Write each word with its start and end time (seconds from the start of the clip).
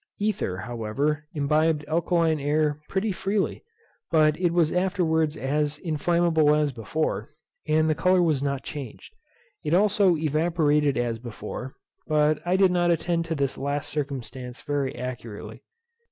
Ether, 0.17 0.57
however, 0.57 1.27
imbibed 1.35 1.85
alkaline 1.87 2.39
air 2.39 2.79
pretty 2.89 3.11
freely; 3.11 3.63
but 4.09 4.35
it 4.41 4.51
was 4.51 4.71
afterwards 4.71 5.37
as 5.37 5.77
inflammable 5.77 6.55
as 6.55 6.71
before, 6.71 7.29
and 7.67 7.87
the 7.87 7.93
colour 7.93 8.23
was 8.23 8.41
not 8.41 8.63
changed. 8.63 9.13
It 9.63 9.75
also 9.75 10.17
evaporated 10.17 10.97
as 10.97 11.19
before, 11.19 11.75
but 12.07 12.41
I 12.47 12.55
did 12.55 12.71
not 12.71 12.89
attend 12.89 13.25
to 13.25 13.35
this 13.35 13.59
last 13.59 13.89
circumstance 13.89 14.63
very 14.63 14.95
accurately. 14.95 15.61